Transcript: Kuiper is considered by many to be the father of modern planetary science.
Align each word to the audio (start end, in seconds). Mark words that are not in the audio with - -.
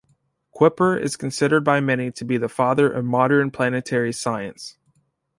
Kuiper 0.55 0.99
is 0.99 1.15
considered 1.15 1.63
by 1.63 1.79
many 1.79 2.09
to 2.13 2.25
be 2.25 2.35
the 2.35 2.49
father 2.49 2.91
of 2.91 3.05
modern 3.05 3.51
planetary 3.51 4.11
science. 4.11 4.79